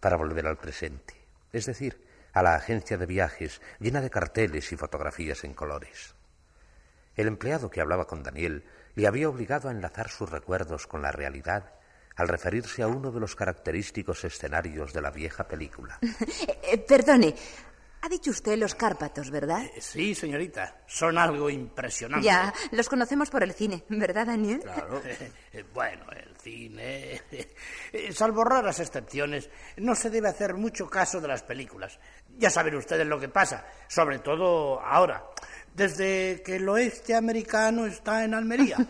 para 0.00 0.16
volver 0.16 0.46
al 0.46 0.56
presente, 0.56 1.14
es 1.52 1.66
decir, 1.66 2.02
a 2.34 2.42
la 2.42 2.56
agencia 2.56 2.98
de 2.98 3.06
viajes 3.06 3.62
llena 3.78 4.00
de 4.00 4.10
carteles 4.10 4.70
y 4.72 4.76
fotografías 4.76 5.44
en 5.44 5.54
colores. 5.54 6.14
El 7.16 7.28
empleado 7.28 7.70
que 7.70 7.80
hablaba 7.80 8.06
con 8.06 8.22
Daniel 8.22 8.64
le 8.96 9.06
había 9.06 9.28
obligado 9.28 9.68
a 9.68 9.72
enlazar 9.72 10.10
sus 10.10 10.28
recuerdos 10.28 10.86
con 10.86 11.00
la 11.00 11.12
realidad 11.12 11.72
al 12.16 12.28
referirse 12.28 12.82
a 12.82 12.88
uno 12.88 13.10
de 13.10 13.20
los 13.20 13.34
característicos 13.34 14.24
escenarios 14.24 14.92
de 14.92 15.00
la 15.00 15.10
vieja 15.10 15.46
película. 15.48 15.98
Eh, 16.02 16.58
eh, 16.72 16.78
perdone, 16.78 17.34
ha 18.04 18.08
dicho 18.08 18.32
usted 18.32 18.58
los 18.58 18.74
Cárpatos, 18.74 19.30
¿verdad? 19.30 19.62
Sí, 19.80 20.14
señorita, 20.14 20.82
son 20.86 21.16
algo 21.16 21.48
impresionante. 21.48 22.26
Ya, 22.26 22.52
los 22.72 22.86
conocemos 22.86 23.30
por 23.30 23.42
el 23.42 23.54
cine, 23.54 23.82
¿verdad, 23.88 24.26
Daniel? 24.26 24.60
Claro. 24.60 25.00
bueno, 25.72 26.04
el 26.12 26.36
cine. 26.36 27.22
eh, 27.92 28.12
Salvo 28.12 28.44
raras 28.44 28.78
excepciones, 28.78 29.48
no 29.78 29.94
se 29.94 30.10
debe 30.10 30.28
hacer 30.28 30.52
mucho 30.52 30.86
caso 30.86 31.18
de 31.18 31.28
las 31.28 31.42
películas. 31.44 31.98
Ya 32.36 32.50
saben 32.50 32.74
ustedes 32.76 33.06
lo 33.06 33.18
que 33.18 33.28
pasa, 33.28 33.66
sobre 33.88 34.18
todo 34.18 34.80
ahora, 34.80 35.24
desde 35.72 36.42
que 36.44 36.56
el 36.56 36.68
oeste 36.68 37.14
americano 37.14 37.86
está 37.86 38.24
en 38.24 38.34
Almería. 38.34 38.76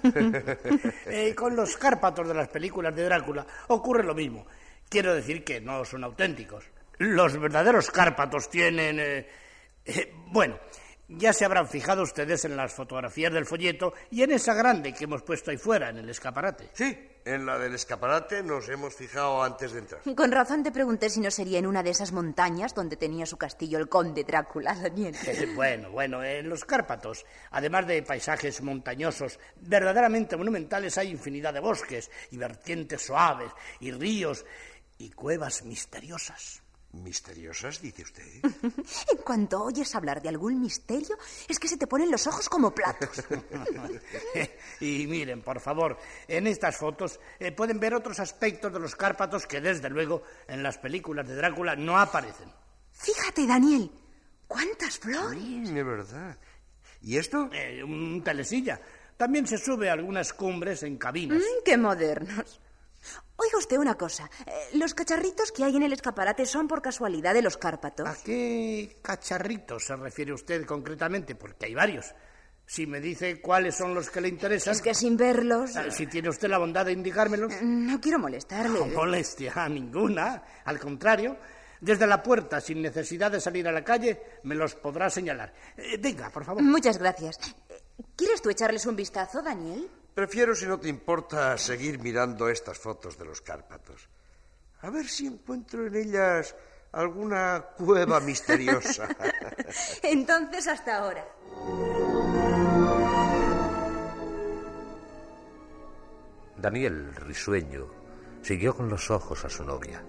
Eh, 1.06 1.34
con 1.34 1.54
los 1.54 1.76
Cárpatos 1.76 2.26
de 2.26 2.34
las 2.34 2.48
películas 2.48 2.94
de 2.96 3.04
Drácula 3.04 3.46
ocurre 3.68 4.02
lo 4.02 4.14
mismo. 4.14 4.46
Quiero 4.88 5.14
decir 5.14 5.44
que 5.44 5.60
no 5.60 5.84
son 5.84 6.02
auténticos. 6.04 6.64
Los 6.98 7.38
verdaderos 7.38 7.90
Cárpatos 7.90 8.48
tienen. 8.48 8.98
eh, 8.98 9.28
eh, 9.84 10.12
bueno, 10.28 10.58
ya 11.08 11.32
se 11.32 11.44
habrán 11.44 11.68
fijado 11.68 12.02
ustedes 12.02 12.44
en 12.44 12.56
las 12.56 12.72
fotografías 12.72 13.32
del 13.32 13.46
folleto 13.46 13.94
y 14.10 14.22
en 14.22 14.32
esa 14.32 14.54
grande 14.54 14.92
que 14.92 15.04
hemos 15.04 15.22
puesto 15.22 15.50
ahí 15.50 15.56
fuera, 15.56 15.90
en 15.90 15.98
el 15.98 16.08
escaparate. 16.08 16.70
Sí, 16.72 16.96
en 17.24 17.46
la 17.46 17.58
del 17.58 17.74
escaparate 17.74 18.42
nos 18.42 18.68
hemos 18.68 18.94
fijado 18.94 19.42
antes 19.42 19.72
de 19.72 19.78
entrar. 19.80 20.02
Con 20.14 20.32
razón 20.32 20.62
te 20.62 20.72
pregunté 20.72 21.08
si 21.10 21.20
no 21.20 21.30
sería 21.30 21.58
en 21.58 21.66
una 21.66 21.82
de 21.82 21.90
esas 21.90 22.12
montañas 22.12 22.74
donde 22.74 22.96
tenía 22.96 23.26
su 23.26 23.36
castillo 23.36 23.78
el 23.78 23.88
conde 23.88 24.24
Drácula, 24.24 24.74
Daniel. 24.74 25.14
Eh, 25.34 25.52
bueno, 25.54 25.90
bueno, 25.90 26.22
en 26.22 26.48
los 26.48 26.64
Cárpatos, 26.64 27.24
además 27.50 27.86
de 27.86 28.02
paisajes 28.02 28.62
montañosos 28.62 29.38
verdaderamente 29.56 30.36
monumentales, 30.36 30.96
hay 30.96 31.10
infinidad 31.10 31.52
de 31.52 31.60
bosques 31.60 32.10
y 32.30 32.36
vertientes 32.36 33.02
suaves 33.02 33.50
y 33.80 33.90
ríos 33.90 34.44
y 34.98 35.10
cuevas 35.10 35.64
misteriosas. 35.64 36.63
¿Misteriosas, 37.02 37.80
dice 37.80 38.02
usted? 38.02 38.24
En 39.10 39.18
cuanto 39.18 39.62
oyes 39.62 39.94
hablar 39.94 40.22
de 40.22 40.28
algún 40.28 40.60
misterio, 40.60 41.16
es 41.48 41.58
que 41.58 41.68
se 41.68 41.76
te 41.76 41.86
ponen 41.86 42.10
los 42.10 42.26
ojos 42.26 42.48
como 42.48 42.74
platos. 42.74 43.22
y 44.80 45.06
miren, 45.06 45.42
por 45.42 45.60
favor, 45.60 45.98
en 46.28 46.46
estas 46.46 46.76
fotos 46.76 47.18
eh, 47.38 47.52
pueden 47.52 47.80
ver 47.80 47.94
otros 47.94 48.20
aspectos 48.20 48.72
de 48.72 48.78
los 48.78 48.94
Cárpatos 48.94 49.46
que 49.46 49.60
desde 49.60 49.90
luego 49.90 50.22
en 50.46 50.62
las 50.62 50.78
películas 50.78 51.26
de 51.26 51.36
Drácula 51.36 51.74
no 51.76 51.98
aparecen. 51.98 52.50
Fíjate, 52.92 53.46
Daniel, 53.46 53.90
cuántas 54.46 54.98
flores. 54.98 55.42
Mm, 55.42 55.76
es 55.76 55.84
verdad. 55.84 56.38
¿Y 57.02 57.16
esto? 57.16 57.50
Eh, 57.52 57.82
un 57.82 58.22
telesilla. 58.22 58.80
También 59.16 59.46
se 59.46 59.58
sube 59.58 59.90
a 59.90 59.92
algunas 59.92 60.32
cumbres 60.32 60.82
en 60.82 60.96
cabinas. 60.96 61.38
Mm, 61.38 61.64
qué 61.64 61.76
modernos. 61.76 62.60
Oiga 63.36 63.58
usted 63.58 63.76
una 63.78 63.94
cosa. 63.96 64.30
eh, 64.46 64.52
los 64.74 64.94
cacharritos 64.94 65.50
que 65.52 65.64
hay 65.64 65.76
en 65.76 65.82
el 65.82 65.92
escaparate 65.92 66.46
son 66.46 66.68
por 66.68 66.80
casualidad 66.82 67.34
de 67.34 67.42
los 67.42 67.56
Cárpatos. 67.56 68.08
¿A 68.08 68.16
qué 68.22 68.98
cacharritos 69.02 69.84
se 69.86 69.96
refiere 69.96 70.32
usted 70.32 70.64
concretamente? 70.64 71.34
Porque 71.34 71.66
hay 71.66 71.74
varios. 71.74 72.14
Si 72.66 72.86
me 72.86 72.98
dice 73.00 73.40
cuáles 73.42 73.74
son 73.76 73.94
los 73.94 74.08
que 74.08 74.20
le 74.22 74.28
interesan. 74.28 74.72
Es 74.72 74.80
que 74.80 74.94
sin 74.94 75.16
verlos. 75.18 75.76
eh, 75.76 75.90
Si 75.90 76.06
tiene 76.06 76.30
usted 76.30 76.48
la 76.48 76.58
bondad 76.58 76.86
de 76.86 76.92
indicármelos. 76.92 77.52
No 77.62 78.00
quiero 78.00 78.18
molestarle. 78.18 78.78
No 78.78 78.86
molestia 78.86 79.68
ninguna. 79.68 80.42
Al 80.64 80.78
contrario, 80.78 81.36
desde 81.80 82.06
la 82.06 82.22
puerta, 82.22 82.62
sin 82.62 82.80
necesidad 82.80 83.30
de 83.30 83.40
salir 83.40 83.68
a 83.68 83.72
la 83.72 83.84
calle, 83.84 84.22
me 84.44 84.54
los 84.54 84.74
podrá 84.76 85.10
señalar. 85.10 85.52
Eh, 85.76 85.98
venga, 85.98 86.30
por 86.30 86.44
favor. 86.44 86.62
Muchas 86.62 86.96
gracias. 86.96 87.38
Eh, 87.68 87.82
¿Quieres 88.16 88.40
tú 88.40 88.48
echarles 88.48 88.86
un 88.86 88.96
vistazo, 88.96 89.42
Daniel? 89.42 89.90
Prefiero, 90.14 90.54
si 90.54 90.66
no 90.66 90.78
te 90.78 90.88
importa, 90.88 91.58
seguir 91.58 91.98
mirando 91.98 92.48
estas 92.48 92.78
fotos 92.78 93.18
de 93.18 93.24
los 93.24 93.40
Cárpatos. 93.40 94.08
A 94.82 94.90
ver 94.90 95.08
si 95.08 95.26
encuentro 95.26 95.86
en 95.86 95.96
ellas 95.96 96.54
alguna 96.92 97.64
cueva 97.76 98.20
misteriosa. 98.20 99.08
Entonces, 100.02 100.68
hasta 100.68 100.98
ahora. 100.98 101.26
Daniel, 106.56 107.14
risueño, 107.16 107.86
siguió 108.42 108.76
con 108.76 108.88
los 108.88 109.10
ojos 109.10 109.44
a 109.44 109.50
su 109.50 109.64
novia. 109.64 110.04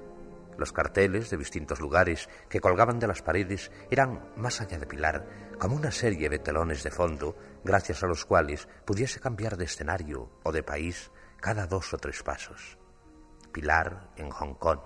Los 0.58 0.72
carteles 0.72 1.30
de 1.30 1.38
distintos 1.38 1.80
lugares 1.80 2.30
que 2.48 2.62
colgaban 2.62 3.00
de 3.00 3.08
las 3.08 3.22
paredes 3.22 3.72
eran, 3.90 4.32
más 4.38 4.62
allá 4.62 4.78
de 4.78 4.86
Pilar, 4.86 5.28
como 5.60 5.76
una 5.76 5.92
serie 5.92 6.30
de 6.30 6.40
telones 6.40 6.84
de 6.84 6.92
fondo, 6.92 7.36
gracias 7.66 8.04
a 8.04 8.08
los 8.08 8.26
cuales 8.26 8.68
pudiese 8.86 9.20
cambiar 9.20 9.58
de 9.58 9.66
escenario 9.66 10.30
o 10.44 10.52
de 10.52 10.62
país 10.62 11.12
cada 11.42 11.66
dos 11.66 11.94
o 11.94 11.98
tres 11.98 12.22
pasos. 12.22 12.78
Pilar 13.52 14.12
en 14.18 14.30
Hong 14.30 14.54
Kong, 14.54 14.80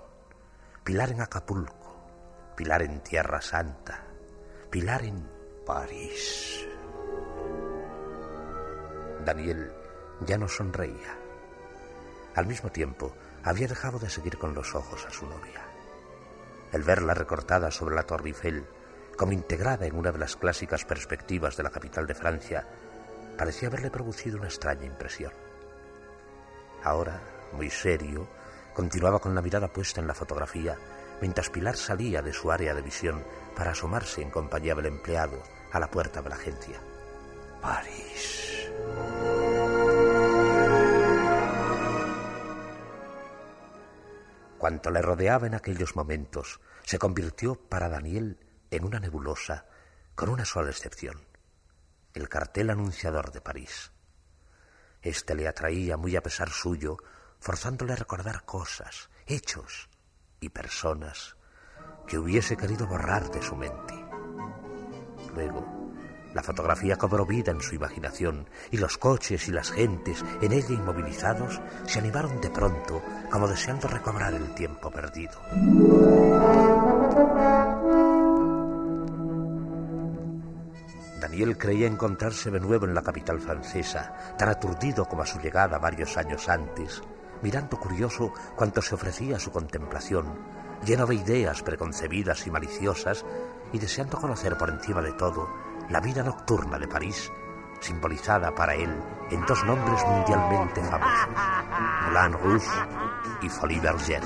Pilar 0.82 1.10
en 1.10 1.20
Acapulco, 1.20 2.54
Pilar 2.56 2.82
en 2.82 3.02
Tierra 3.02 3.42
Santa, 3.42 4.06
Pilar 4.70 5.04
en 5.04 5.28
París. 5.66 6.66
Daniel 9.26 9.72
ya 10.26 10.38
no 10.38 10.48
sonreía. 10.48 11.18
Al 12.34 12.46
mismo 12.46 12.70
tiempo, 12.70 13.14
había 13.44 13.68
dejado 13.68 13.98
de 13.98 14.08
seguir 14.08 14.38
con 14.38 14.54
los 14.54 14.74
ojos 14.74 15.04
a 15.04 15.10
su 15.10 15.26
novia. 15.26 15.60
El 16.72 16.82
verla 16.82 17.12
recortada 17.12 17.70
sobre 17.70 17.94
la 17.94 18.04
Torre 18.04 18.28
Eiffel, 18.28 18.66
como 19.20 19.32
integrada 19.32 19.84
en 19.84 19.96
una 19.96 20.12
de 20.12 20.18
las 20.18 20.34
clásicas 20.34 20.86
perspectivas 20.86 21.54
de 21.54 21.62
la 21.62 21.68
capital 21.68 22.06
de 22.06 22.14
Francia, 22.14 22.66
parecía 23.36 23.68
haberle 23.68 23.90
producido 23.90 24.38
una 24.38 24.46
extraña 24.46 24.86
impresión. 24.86 25.30
Ahora, 26.82 27.20
muy 27.52 27.68
serio, 27.68 28.26
continuaba 28.72 29.18
con 29.18 29.34
la 29.34 29.42
mirada 29.42 29.68
puesta 29.68 30.00
en 30.00 30.06
la 30.06 30.14
fotografía, 30.14 30.74
mientras 31.20 31.50
Pilar 31.50 31.76
salía 31.76 32.22
de 32.22 32.32
su 32.32 32.50
área 32.50 32.72
de 32.72 32.80
visión 32.80 33.22
para 33.54 33.72
asomarse 33.72 34.22
en 34.22 34.30
compañía 34.30 34.74
del 34.74 34.86
empleado 34.86 35.42
a 35.70 35.78
la 35.78 35.90
puerta 35.90 36.22
de 36.22 36.28
la 36.30 36.36
agencia. 36.36 36.80
París. 37.60 38.70
Cuanto 44.56 44.90
le 44.90 45.02
rodeaba 45.02 45.46
en 45.46 45.56
aquellos 45.56 45.94
momentos 45.94 46.58
se 46.84 46.98
convirtió 46.98 47.56
para 47.56 47.90
Daniel 47.90 48.38
en 48.70 48.84
una 48.84 49.00
nebulosa, 49.00 49.66
con 50.14 50.28
una 50.28 50.44
sola 50.44 50.70
excepción, 50.70 51.26
el 52.14 52.28
cartel 52.28 52.70
anunciador 52.70 53.32
de 53.32 53.40
París. 53.40 53.92
Este 55.02 55.34
le 55.34 55.48
atraía 55.48 55.96
muy 55.96 56.16
a 56.16 56.22
pesar 56.22 56.50
suyo, 56.50 56.98
forzándole 57.38 57.94
a 57.94 57.96
recordar 57.96 58.44
cosas, 58.44 59.10
hechos 59.26 59.88
y 60.40 60.50
personas 60.50 61.36
que 62.06 62.18
hubiese 62.18 62.56
querido 62.56 62.86
borrar 62.86 63.30
de 63.30 63.42
su 63.42 63.56
mente. 63.56 63.94
Luego, 65.34 65.80
la 66.34 66.42
fotografía 66.42 66.96
cobró 66.96 67.26
vida 67.26 67.50
en 67.50 67.60
su 67.60 67.74
imaginación 67.74 68.48
y 68.70 68.76
los 68.76 68.98
coches 68.98 69.48
y 69.48 69.52
las 69.52 69.72
gentes 69.72 70.24
en 70.40 70.52
ella 70.52 70.74
inmovilizados 70.74 71.60
se 71.86 71.98
animaron 71.98 72.40
de 72.40 72.50
pronto 72.50 73.02
como 73.30 73.48
deseando 73.48 73.88
recobrar 73.88 74.34
el 74.34 74.54
tiempo 74.54 74.90
perdido. 74.90 75.40
Daniel 81.40 81.56
creía 81.56 81.86
encontrarse 81.86 82.50
de 82.50 82.60
nuevo 82.60 82.84
en 82.84 82.94
la 82.94 83.00
capital 83.00 83.40
francesa, 83.40 84.34
tan 84.36 84.50
aturdido 84.50 85.06
como 85.06 85.22
a 85.22 85.26
su 85.26 85.38
llegada 85.40 85.78
varios 85.78 86.18
años 86.18 86.50
antes, 86.50 87.00
mirando 87.40 87.78
curioso 87.78 88.34
cuanto 88.54 88.82
se 88.82 88.94
ofrecía 88.94 89.36
a 89.36 89.40
su 89.40 89.50
contemplación, 89.50 90.26
lleno 90.84 91.06
de 91.06 91.14
ideas 91.14 91.62
preconcebidas 91.62 92.46
y 92.46 92.50
maliciosas, 92.50 93.24
y 93.72 93.78
deseando 93.78 94.18
conocer 94.18 94.58
por 94.58 94.68
encima 94.68 95.00
de 95.00 95.12
todo 95.12 95.48
la 95.88 96.00
vida 96.00 96.22
nocturna 96.22 96.78
de 96.78 96.88
París, 96.88 97.32
simbolizada 97.80 98.54
para 98.54 98.74
él 98.74 98.94
en 99.30 99.46
dos 99.46 99.64
nombres 99.64 100.04
mundialmente 100.06 100.82
famosos, 100.82 101.30
Moulin 102.12 102.32
Rouge 102.34 102.68
y 103.40 103.48
Folie 103.48 103.80
Bergère. 103.80 104.20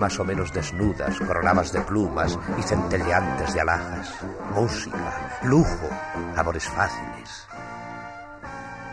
Más 0.00 0.18
o 0.18 0.24
menos 0.24 0.52
desnudas, 0.52 1.18
coronadas 1.18 1.72
de 1.72 1.82
plumas 1.82 2.38
y 2.58 2.62
centelleantes 2.62 3.52
de 3.52 3.60
alhajas, 3.60 4.14
música, 4.54 5.38
lujo, 5.42 5.88
amores 6.36 6.64
fáciles. 6.64 7.46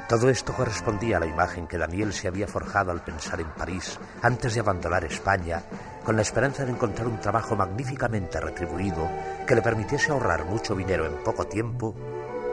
Todo 0.10 0.30
esto 0.30 0.54
correspondía 0.54 1.18
a 1.18 1.20
la 1.22 1.26
imagen 1.26 1.66
que 1.66 1.78
Daniel 1.78 2.12
se 2.14 2.28
había 2.28 2.48
forjado 2.48 2.92
al 2.92 3.04
pensar 3.04 3.40
en 3.40 3.50
París 3.52 3.98
antes 4.22 4.54
de 4.54 4.60
abandonar 4.60 5.06
España, 5.06 5.64
con 6.04 6.18
la 6.18 6.22
esperanza 6.22 6.66
de 6.66 6.72
encontrar 6.72 7.08
un 7.08 7.20
trabajo 7.20 7.56
magníficamente 7.56 8.40
retribuido 8.42 9.10
que 9.48 9.56
le 9.56 9.62
permitiese 9.62 10.12
ahorrar 10.12 10.44
mucho 10.44 10.76
dinero 10.76 11.06
en 11.06 11.24
poco 11.24 11.48
tiempo 11.48 11.96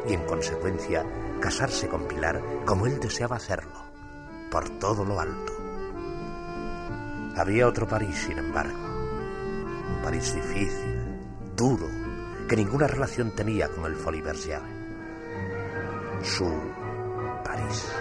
y, 0.09 0.15
en 0.15 0.25
consecuencia, 0.27 1.05
casarse 1.41 1.89
con 1.89 2.07
Pilar 2.07 2.41
como 2.65 2.87
él 2.87 3.01
deseaba 3.01 3.37
hacerlo, 3.37 3.83
por 4.49 4.69
todo 4.79 5.05
lo 5.05 5.19
alto. 5.19 5.64
Había 7.37 7.67
otro 7.67 7.89
París, 7.89 8.17
sin 8.27 8.39
embargo. 8.39 8.79
Un 8.79 10.03
París 10.03 10.35
difícil, 10.35 11.19
duro, 11.57 11.89
que 12.49 12.57
ninguna 12.57 12.87
relación 12.87 13.35
tenía 13.35 13.69
con 13.69 13.87
el 13.87 13.97
Folie. 13.97 14.23
Su 16.23 16.49
París. 17.45 17.93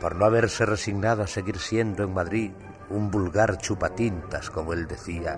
Por 0.00 0.16
no 0.16 0.26
haberse 0.26 0.66
resignado 0.66 1.22
a 1.22 1.26
seguir 1.26 1.58
siendo 1.58 2.04
en 2.04 2.14
Madrid 2.14 2.52
un 2.90 3.10
vulgar 3.10 3.58
chupatintas, 3.58 4.50
como 4.50 4.74
él 4.74 4.86
decía, 4.86 5.36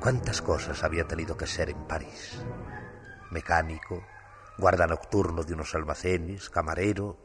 cuántas 0.00 0.42
cosas 0.42 0.82
había 0.82 1.04
tenido 1.04 1.36
que 1.36 1.46
ser 1.46 1.70
en 1.70 1.84
París. 1.86 2.42
Mecánico, 3.30 4.02
guarda 4.58 4.88
nocturno 4.88 5.44
de 5.44 5.54
unos 5.54 5.74
almacenes, 5.76 6.50
camarero, 6.50 7.16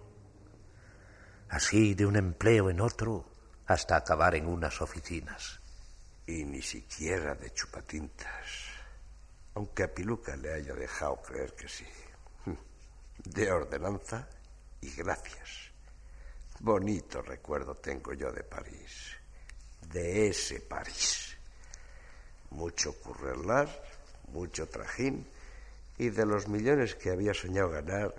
así 1.49 1.95
de 1.95 2.05
un 2.05 2.15
empleo 2.15 2.69
en 2.69 2.79
otro 2.79 3.25
hasta 3.65 3.95
acabar 3.95 4.35
en 4.35 4.47
unas 4.47 4.81
oficinas. 4.81 5.59
Y 6.27 6.45
ni 6.45 6.61
siquiera 6.61 7.33
de 7.33 7.51
chupatintas, 7.51 8.69
aunque 9.55 9.83
a 9.83 9.93
Piluca 9.93 10.35
le 10.35 10.53
haya 10.53 10.73
dejado 10.73 11.21
creer 11.21 11.53
que 11.55 11.67
sí. 11.67 11.85
De 13.25 13.51
ordenanza 13.51 14.27
y 14.79 14.91
gracias. 14.91 15.71
Bonito 16.59 17.21
recuerdo 17.21 17.75
tengo 17.75 18.13
yo 18.13 18.31
de 18.31 18.43
París, 18.43 19.15
de 19.91 20.27
ese 20.29 20.61
París. 20.61 21.35
Mucho 22.51 22.93
currelar, 23.01 23.67
mucho 24.27 24.69
trajín 24.69 25.27
y 25.97 26.09
de 26.09 26.25
los 26.25 26.47
millones 26.47 26.95
que 26.95 27.11
había 27.11 27.33
soñado 27.33 27.69
ganar, 27.69 28.13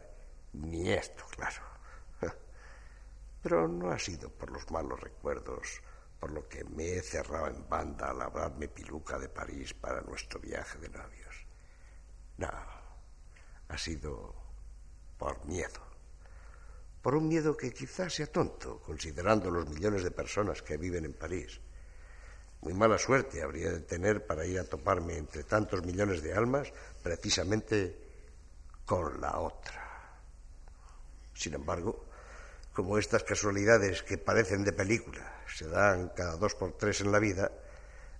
ni 0.53 0.91
esto, 0.91 1.25
claro. 1.37 1.63
Pero 3.43 3.69
no 3.69 3.91
ha 3.91 3.99
sido 3.99 4.31
por 4.31 4.51
los 4.51 4.71
malos 4.71 5.01
recuerdos, 5.01 5.83
por 6.21 6.31
lo 6.31 6.49
que 6.49 6.65
me 6.65 6.97
he 6.97 7.03
cerrado 7.03 7.49
en 7.49 7.69
banda 7.69 8.11
a 8.11 8.15
labrarme 8.15 8.69
piluca 8.69 9.19
de 9.19 9.29
París 9.29 9.75
para 9.75 10.01
nuestro 10.03 10.41
viaje 10.41 10.79
de 10.79 10.89
novios. 10.89 11.47
No, 12.39 12.49
ha 13.69 13.79
sido 13.79 14.35
por 15.19 15.45
miedo. 15.47 15.81
Por 17.03 17.15
un 17.15 17.29
miedo 17.29 17.57
que 17.57 17.73
quizás 17.73 18.15
sea 18.15 18.27
tonto, 18.27 18.81
considerando 18.81 19.51
los 19.51 19.69
millones 19.69 20.03
de 20.03 20.11
personas 20.11 20.63
que 20.63 20.79
viven 20.79 21.05
en 21.05 21.13
París. 21.13 21.61
Muy 22.65 22.73
mala 22.73 22.97
suerte 22.97 23.43
habría 23.43 23.71
de 23.71 23.81
tener 23.81 24.27
para 24.27 24.47
ir 24.47 24.59
a 24.59 24.65
toparme 24.65 25.19
entre 25.19 25.45
tantos 25.45 25.85
millones 25.85 26.23
de 26.23 26.33
almas 26.33 26.73
precisamente 27.03 27.95
con 28.87 29.21
la 29.21 29.39
otra. 29.39 29.85
Sin 31.35 31.53
embargo, 31.53 32.07
como 32.73 32.97
estas 32.97 33.23
casualidades 33.23 34.03
que 34.03 34.17
parecen 34.17 34.65
de 34.65 34.73
película 34.73 35.45
se 35.47 35.69
dan 35.69 36.09
cada 36.17 36.37
dos 36.37 36.55
por 36.55 36.73
tres 36.73 37.03
en 37.03 37.13
la 37.13 37.19
vida, 37.19 37.53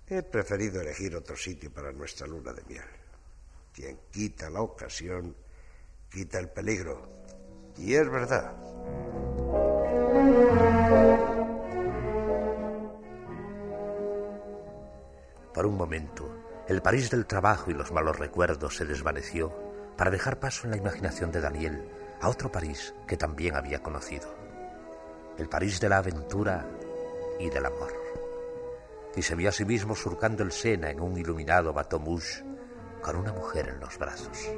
he 0.07 0.21
preferido 0.21 0.79
elegir 0.79 1.15
otro 1.15 1.35
sitio 1.35 1.73
para 1.73 1.91
nuestra 1.91 2.27
luna 2.27 2.53
de 2.53 2.63
miel. 2.65 2.85
Quien 3.73 3.97
quita 4.11 4.51
la 4.51 4.61
ocasión, 4.61 5.35
quita 6.11 6.37
el 6.37 6.49
peligro. 6.49 7.09
Y 7.77 7.95
es 7.95 8.07
verdad. 8.07 8.53
Por 15.55 15.65
un 15.65 15.77
momento, 15.77 16.27
el 16.67 16.81
París 16.81 17.09
del 17.09 17.25
trabajo 17.25 17.71
y 17.71 17.73
los 17.73 17.93
malos 17.93 18.19
recuerdos 18.19 18.75
se 18.75 18.83
desvaneció 18.83 19.53
para 19.95 20.11
dejar 20.11 20.37
paso 20.37 20.65
en 20.65 20.71
la 20.71 20.77
imaginación 20.77 21.31
de 21.31 21.39
Daniel 21.39 21.89
a 22.19 22.27
otro 22.27 22.51
París 22.51 22.93
que 23.07 23.15
también 23.15 23.55
había 23.55 23.81
conocido. 23.81 24.27
El 25.37 25.47
París 25.47 25.79
de 25.79 25.87
la 25.87 25.99
aventura 25.99 26.67
y 27.39 27.49
del 27.49 27.67
amor. 27.67 27.93
Y 29.15 29.21
se 29.21 29.35
vio 29.35 29.47
a 29.47 29.53
sí 29.53 29.63
mismo 29.63 29.95
surcando 29.95 30.43
el 30.43 30.51
Sena 30.51 30.89
en 30.89 30.99
un 30.99 31.17
iluminado 31.17 31.71
bateau 31.71 32.19
con 33.01 33.15
una 33.15 33.31
mujer 33.31 33.69
en 33.69 33.79
los 33.79 33.97
brazos. 33.97 34.51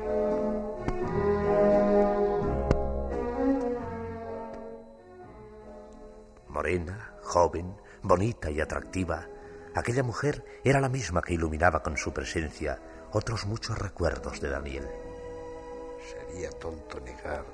Morena, 6.48 7.14
joven, 7.22 7.76
bonita 8.02 8.50
y 8.50 8.60
atractiva, 8.62 9.28
aquella 9.76 10.04
mujer 10.04 10.44
era 10.64 10.80
la 10.80 10.90
misma 10.90 11.22
que 11.22 11.34
iluminaba 11.34 11.84
con 11.84 11.98
su 11.98 12.14
presencia 12.14 12.80
otros 13.12 13.46
muchos 13.46 13.78
recuerdos 13.78 14.42
de 14.42 14.50
Daniel. 14.50 14.88
Sería 16.12 16.50
tonto 16.52 17.00
negar 17.00 17.46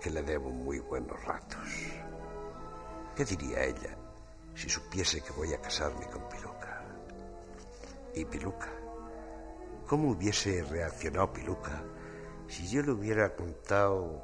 que 0.00 0.10
le 0.10 0.22
debo 0.22 0.50
muy 0.50 0.78
buenos 0.80 1.22
ratos. 1.24 1.58
¿Qué 3.14 3.24
diría 3.24 3.64
ella 3.64 3.96
si 4.54 4.68
supiese 4.68 5.20
que 5.20 5.32
voy 5.32 5.52
a 5.52 5.60
casarme 5.60 6.06
con 6.06 6.28
Piluca? 6.28 6.84
¿Y 8.14 8.24
Piluca? 8.24 8.70
¿Cómo 9.86 10.10
hubiese 10.10 10.62
reaccionado 10.64 11.32
Piluca 11.32 11.82
si 12.46 12.66
yo 12.68 12.82
le 12.82 12.92
hubiera 12.92 13.34
contado, 13.34 14.22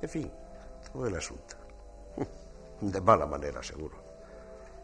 en 0.00 0.08
fin, 0.08 0.32
todo 0.92 1.06
el 1.06 1.16
asunto? 1.16 1.56
De 2.80 3.00
mala 3.00 3.26
manera, 3.26 3.62
seguro. 3.62 4.03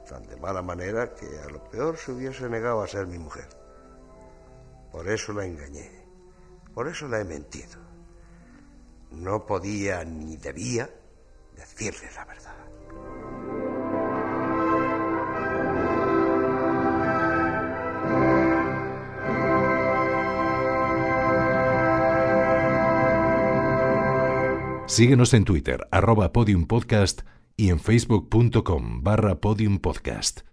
Tan 0.08 0.26
de 0.26 0.36
mala 0.36 0.62
manera 0.62 1.14
que 1.14 1.26
a 1.40 1.48
lo 1.48 1.62
peor 1.70 1.96
se 1.96 2.12
hubiese 2.12 2.48
negado 2.48 2.82
a 2.82 2.88
ser 2.88 3.06
mi 3.06 3.18
mujer. 3.18 3.48
Por 4.90 5.08
eso 5.08 5.32
la 5.32 5.46
engañé. 5.46 5.90
Por 6.74 6.88
eso 6.88 7.06
la 7.08 7.20
he 7.20 7.24
mentido. 7.24 7.78
No 9.10 9.46
podía 9.46 10.04
ni 10.04 10.36
debía 10.36 10.88
decirle 11.56 12.08
la 12.14 12.24
verdad. 12.24 12.54
Síguenos 24.86 25.34
en 25.34 25.44
Twitter, 25.44 25.86
arroba 25.92 26.32
podiumpodcast 26.32 27.22
y 27.60 27.68
en 27.68 27.78
facebook.com 27.78 29.02
barra 29.02 29.40
podiumpodcast. 29.40 30.49